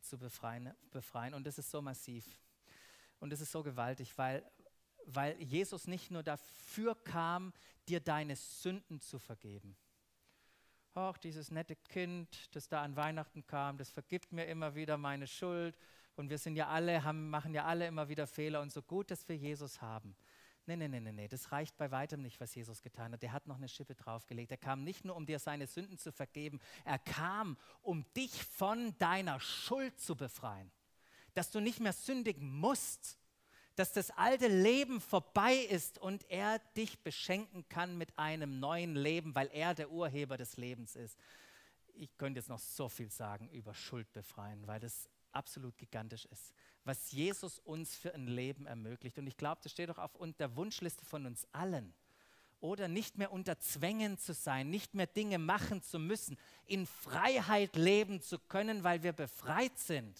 [0.02, 0.74] zu befreien.
[0.92, 1.34] befreien.
[1.34, 2.26] Und das ist so massiv.
[3.20, 4.44] Und das ist so gewaltig, weil,
[5.06, 7.54] weil Jesus nicht nur dafür kam,
[7.88, 9.78] dir deine Sünden zu vergeben.
[10.96, 15.26] Ach, dieses nette Kind, das da an Weihnachten kam, das vergibt mir immer wieder meine
[15.26, 15.76] Schuld
[16.16, 19.12] und wir sind ja alle, haben, machen ja alle immer wieder Fehler und so gut,
[19.12, 20.16] dass wir Jesus haben.
[20.66, 23.22] Nee, nee, nee, nee, das reicht bei weitem nicht, was Jesus getan hat.
[23.22, 24.50] Der hat noch eine Schippe draufgelegt.
[24.50, 28.98] Er kam nicht nur, um dir seine Sünden zu vergeben, er kam, um dich von
[28.98, 30.72] deiner Schuld zu befreien.
[31.34, 33.18] Dass du nicht mehr sündigen musst,
[33.76, 39.36] dass das alte Leben vorbei ist und er dich beschenken kann mit einem neuen Leben,
[39.36, 41.20] weil er der Urheber des Lebens ist.
[41.96, 46.54] Ich könnte jetzt noch so viel sagen über Schuld befreien, weil das absolut gigantisch ist,
[46.84, 49.18] was Jesus uns für ein Leben ermöglicht.
[49.18, 51.94] Und ich glaube, das steht doch auf der Wunschliste von uns allen.
[52.60, 57.76] Oder nicht mehr unter Zwängen zu sein, nicht mehr Dinge machen zu müssen, in Freiheit
[57.76, 60.18] leben zu können, weil wir befreit sind.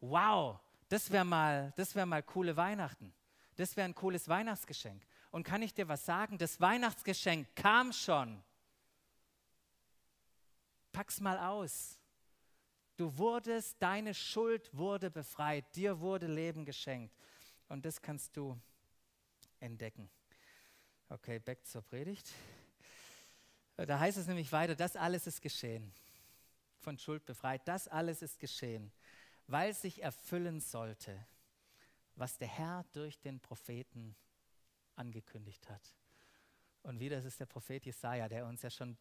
[0.00, 3.12] Wow, das wäre mal, wär mal coole Weihnachten.
[3.56, 5.04] Das wäre ein cooles Weihnachtsgeschenk.
[5.30, 6.38] Und kann ich dir was sagen?
[6.38, 8.42] Das Weihnachtsgeschenk kam schon.
[10.92, 11.97] Pack's mal aus.
[12.98, 17.14] Du wurdest, deine Schuld wurde befreit, dir wurde Leben geschenkt.
[17.68, 18.60] Und das kannst du
[19.60, 20.10] entdecken.
[21.08, 22.28] Okay, back zur Predigt.
[23.76, 25.92] Da heißt es nämlich weiter, das alles ist geschehen.
[26.80, 28.90] Von Schuld befreit, das alles ist geschehen,
[29.46, 31.24] weil sich erfüllen sollte,
[32.16, 34.16] was der Herr durch den Propheten
[34.96, 35.94] angekündigt hat.
[36.82, 38.98] Und wieder ist es der Prophet Jesaja, der uns ja schon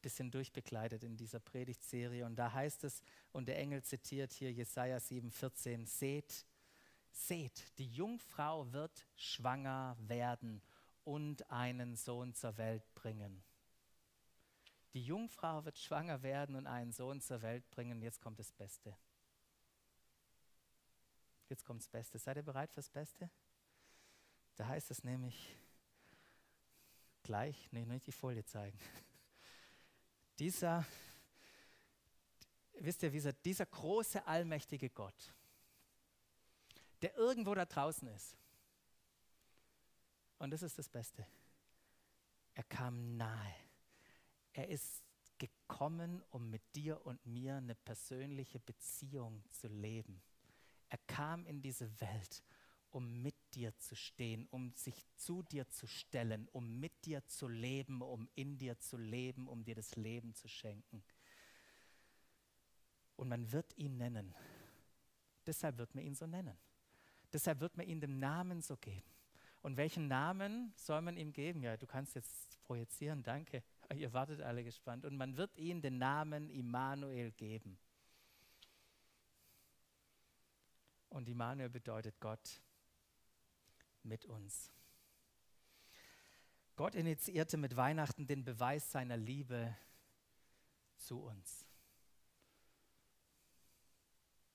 [0.00, 2.24] bisschen durchbegleitet in dieser Predigtserie.
[2.24, 6.46] Und da heißt es, und der Engel zitiert hier Jesaja 7,14: Seht,
[7.10, 10.62] seht, die Jungfrau wird schwanger werden
[11.04, 13.42] und einen Sohn zur Welt bringen.
[14.92, 18.02] Die Jungfrau wird schwanger werden und einen Sohn zur Welt bringen.
[18.02, 18.96] Jetzt kommt das Beste.
[21.48, 22.18] Jetzt kommt das Beste.
[22.18, 23.30] Seid ihr bereit fürs Beste?
[24.56, 25.56] Da heißt es nämlich
[27.22, 28.78] gleich, nee, nicht die Folie zeigen.
[30.40, 30.86] Dieser,
[32.78, 35.34] wisst ihr, dieser, dieser große, allmächtige Gott,
[37.02, 38.36] der irgendwo da draußen ist.
[40.38, 41.26] Und das ist das Beste.
[42.54, 43.54] Er kam nahe.
[44.54, 45.04] Er ist
[45.36, 50.22] gekommen, um mit dir und mir eine persönliche Beziehung zu leben.
[50.88, 52.42] Er kam in diese Welt,
[52.90, 57.48] um mit dir zu stehen, um sich zu dir zu stellen, um mit dir zu
[57.48, 61.02] leben, um in dir zu leben, um dir das Leben zu schenken.
[63.16, 64.34] Und man wird ihn nennen.
[65.46, 66.56] Deshalb wird man ihn so nennen.
[67.32, 69.10] Deshalb wird man ihm den Namen so geben.
[69.62, 71.62] Und welchen Namen soll man ihm geben?
[71.62, 73.62] Ja, du kannst jetzt projizieren, danke.
[73.94, 75.04] Ihr wartet alle gespannt.
[75.04, 77.78] Und man wird ihm den Namen Immanuel geben.
[81.10, 82.62] Und Immanuel bedeutet Gott
[84.02, 84.70] mit uns.
[86.76, 89.76] Gott initiierte mit Weihnachten den Beweis seiner Liebe
[90.96, 91.66] zu uns.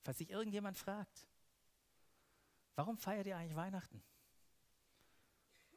[0.03, 1.27] Falls sich irgendjemand fragt,
[2.75, 4.03] warum feiert ihr eigentlich Weihnachten?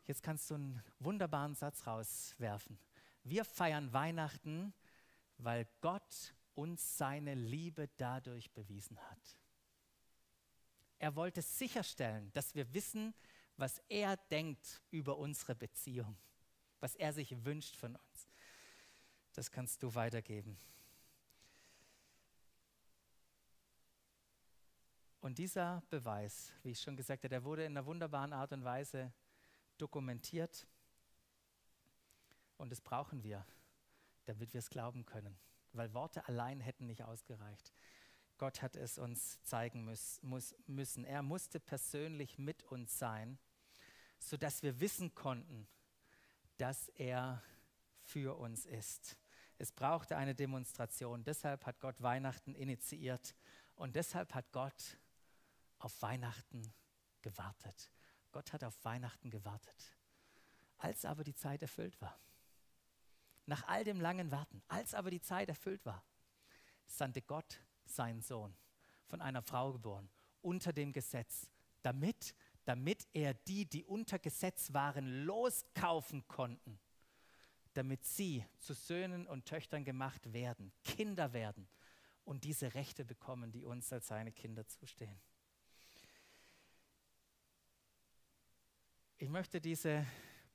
[0.06, 2.78] Jetzt kannst du einen wunderbaren Satz rauswerfen.
[3.24, 4.72] Wir feiern Weihnachten,
[5.36, 9.38] weil Gott uns seine Liebe dadurch bewiesen hat.
[10.98, 13.14] Er wollte sicherstellen, dass wir wissen,
[13.58, 16.16] was er denkt über unsere Beziehung,
[16.80, 18.28] was er sich wünscht von uns.
[19.34, 20.58] Das kannst du weitergeben.
[25.20, 28.64] Und dieser Beweis, wie ich schon gesagt habe, der wurde in einer wunderbaren Art und
[28.64, 29.12] Weise
[29.76, 30.66] dokumentiert.
[32.56, 33.44] Und das brauchen wir,
[34.24, 35.36] damit wir es glauben können.
[35.72, 37.74] Weil Worte allein hätten nicht ausgereicht.
[38.38, 41.04] Gott hat es uns zeigen muss, muss, müssen.
[41.04, 43.38] Er musste persönlich mit uns sein,
[44.18, 45.66] sodass wir wissen konnten,
[46.56, 47.42] dass er
[48.02, 49.16] für uns ist.
[49.58, 51.24] Es brauchte eine Demonstration.
[51.24, 53.34] Deshalb hat Gott Weihnachten initiiert
[53.74, 54.98] und deshalb hat Gott
[55.78, 56.62] auf Weihnachten
[57.22, 57.90] gewartet.
[58.32, 59.96] Gott hat auf Weihnachten gewartet.
[60.78, 62.18] Als aber die Zeit erfüllt war,
[63.46, 66.04] nach all dem langen Warten, als aber die Zeit erfüllt war,
[66.86, 68.54] sandte Gott seinen Sohn,
[69.06, 70.08] von einer Frau geboren,
[70.42, 71.48] unter dem Gesetz,
[71.82, 72.34] damit,
[72.68, 76.78] damit er die, die unter Gesetz waren, loskaufen konnten,
[77.72, 81.66] damit sie zu Söhnen und Töchtern gemacht werden, Kinder werden
[82.24, 85.18] und diese Rechte bekommen, die uns als seine Kinder zustehen.
[89.16, 90.06] Ich möchte diese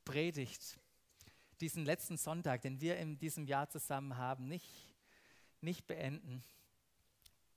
[0.06, 0.80] Predigt,
[1.62, 4.88] diesen letzten Sonntag, den wir in diesem Jahr zusammen haben, nicht,
[5.62, 6.44] nicht beenden,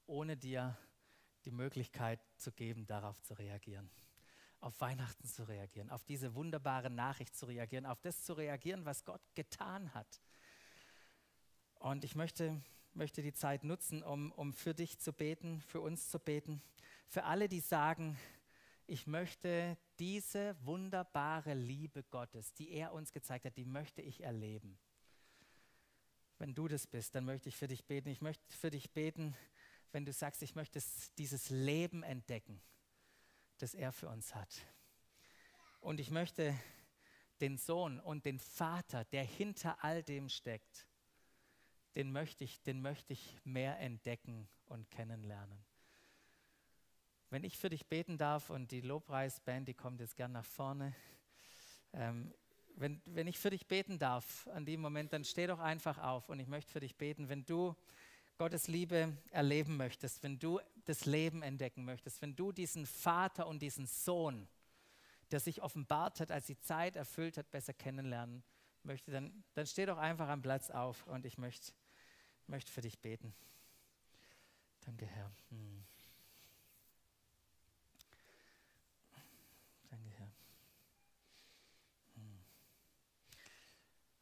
[0.07, 0.79] ohne dir
[1.45, 3.91] die Möglichkeit zu geben, darauf zu reagieren.
[4.61, 9.05] Auf Weihnachten zu reagieren, auf diese wunderbare Nachricht zu reagieren, auf das zu reagieren, was
[9.05, 10.21] Gott getan hat.
[11.75, 12.61] Und ich möchte,
[12.95, 16.63] möchte die Zeit nutzen, um, um für dich zu beten, für uns zu beten,
[17.07, 18.19] für alle, die sagen,
[18.87, 24.79] ich möchte diese wunderbare Liebe Gottes, die er uns gezeigt hat, die möchte ich erleben.
[26.39, 28.09] Wenn du das bist, dann möchte ich für dich beten.
[28.09, 29.35] Ich möchte für dich beten,
[29.93, 30.81] wenn du sagst, ich möchte
[31.19, 32.61] dieses Leben entdecken,
[33.63, 34.67] das er für uns hat.
[35.81, 36.55] Und ich möchte
[37.41, 40.87] den Sohn und den Vater, der hinter all dem steckt,
[41.95, 45.65] den möchte ich, den möchte ich mehr entdecken und kennenlernen.
[47.31, 50.95] Wenn ich für dich beten darf und die Lobpreisband, die kommt jetzt gern nach vorne.
[51.93, 52.33] Ähm,
[52.77, 56.29] wenn, wenn ich für dich beten darf an dem Moment, dann steh doch einfach auf
[56.29, 57.29] und ich möchte für dich beten.
[57.29, 57.75] Wenn du
[58.39, 63.61] Gottes Liebe erleben möchtest, wenn du das Leben entdecken möchtest, wenn du diesen Vater und
[63.61, 64.49] diesen Sohn,
[65.31, 68.43] der sich offenbart hat, als die Zeit erfüllt hat, besser kennenlernen
[68.83, 71.73] möchte, dann, dann steh doch einfach am Platz auf und ich möchte,
[72.47, 73.35] möchte für dich beten.
[74.85, 75.31] Danke, Herr.
[75.51, 75.85] Hm.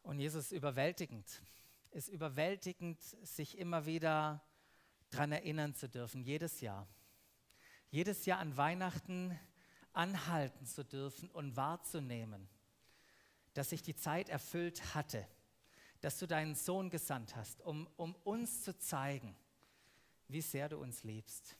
[0.04, 1.40] Und Jesus überwältigend,
[1.90, 4.44] ist überwältigend, sich immer wieder
[5.14, 6.86] daran erinnern zu dürfen, jedes Jahr.
[7.90, 9.38] Jedes Jahr an Weihnachten
[9.92, 12.48] anhalten zu dürfen und wahrzunehmen,
[13.54, 15.26] dass sich die Zeit erfüllt hatte,
[16.00, 19.36] dass du deinen Sohn gesandt hast, um, um uns zu zeigen,
[20.28, 21.56] wie sehr du uns liebst.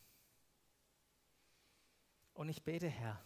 [2.35, 3.25] Und ich bete, Herr,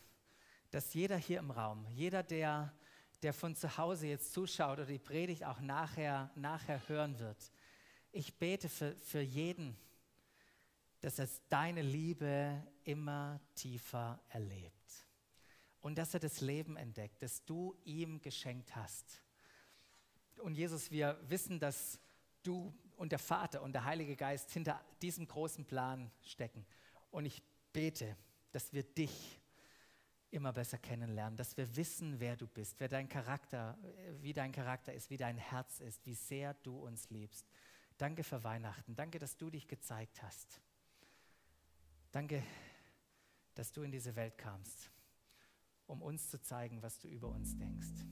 [0.71, 2.75] dass jeder hier im Raum, jeder, der,
[3.23, 7.51] der von zu Hause jetzt zuschaut oder die Predigt auch nachher, nachher hören wird,
[8.13, 9.77] ich bete für, für jeden,
[11.01, 15.07] dass er deine Liebe immer tiefer erlebt.
[15.81, 19.23] Und dass er das Leben entdeckt, das du ihm geschenkt hast.
[20.39, 22.01] Und Jesus, wir wissen, dass
[22.43, 26.67] du und der Vater und der Heilige Geist hinter diesem großen Plan stecken.
[27.11, 27.43] Und ich
[27.73, 28.17] bete,
[28.51, 29.41] dass wir dich
[30.31, 33.79] immer besser kennenlernen, dass wir wissen, wer du bist, wer dein Charakter,
[34.21, 37.47] wie dein Charakter ist, wie dein Herz ist, wie sehr du uns liebst.
[37.97, 38.95] Danke für Weihnachten.
[38.95, 40.61] Danke, dass du dich gezeigt hast.
[42.11, 42.43] Danke,
[43.55, 44.91] dass du in diese Welt kamst,
[45.87, 48.07] um uns zu zeigen, was du über uns denkst.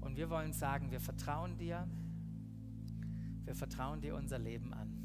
[0.00, 1.88] Und wir wollen sagen, wir vertrauen dir,
[3.44, 4.98] wir vertrauen dir unser Leben an.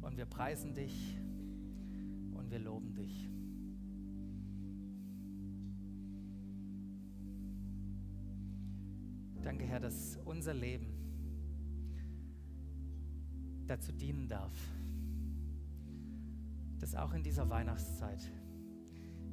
[0.00, 1.18] Und wir preisen dich
[2.32, 3.28] und wir loben dich.
[9.42, 10.94] Danke, Herr, dass unser Leben
[13.66, 14.52] dazu dienen darf,
[16.80, 18.30] dass auch in dieser Weihnachtszeit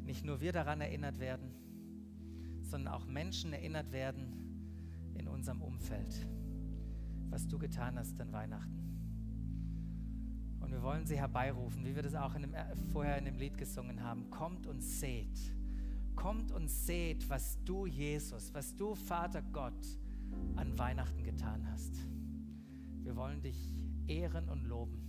[0.03, 1.51] nicht nur wir daran erinnert werden,
[2.61, 6.27] sondern auch Menschen erinnert werden in unserem Umfeld,
[7.29, 8.77] was du getan hast an Weihnachten.
[10.59, 13.37] Und wir wollen sie herbeirufen, wie wir das auch in dem, äh, vorher in dem
[13.37, 14.29] Lied gesungen haben.
[14.29, 15.55] Kommt und seht.
[16.15, 19.87] Kommt und seht, was du, Jesus, was du, Vater Gott,
[20.57, 21.95] an Weihnachten getan hast.
[23.01, 23.73] Wir wollen dich
[24.07, 25.01] ehren und loben,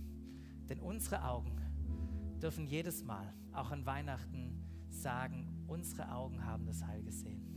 [0.69, 1.59] denn unsere Augen
[2.39, 7.48] dürfen jedes Mal, auch an Weihnachten, sagen, unsere Augen haben das Heil gesehen.